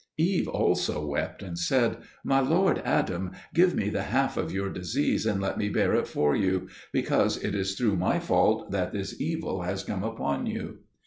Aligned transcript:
Eve 0.17 0.47
also 0.47 1.05
wept 1.05 1.43
and 1.43 1.59
said, 1.59 1.97
"My 2.23 2.39
lord 2.39 2.81
Adam, 2.83 3.33
give 3.53 3.75
me 3.75 3.87
the 3.89 4.01
half 4.01 4.35
of 4.35 4.51
your 4.51 4.67
disease, 4.73 5.27
and 5.27 5.39
let 5.39 5.59
me 5.59 5.69
bear 5.69 5.93
it 5.93 6.07
for 6.07 6.35
you; 6.35 6.69
because 6.91 7.37
it 7.37 7.53
is 7.53 7.75
through 7.75 7.97
my 7.97 8.17
fault 8.17 8.71
that 8.71 8.93
this 8.93 9.21
evil 9.21 9.61
has 9.61 9.83
come 9.83 10.03
upon 10.03 10.47
you." 10.47 10.79